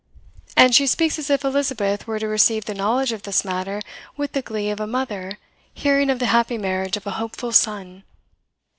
[0.57, 3.81] And she speaks as if Elizabeth were to receive the knowledge of this matter
[4.17, 5.37] with the glee of a mother
[5.75, 8.01] hearing of the happy marriage of a hopeful son!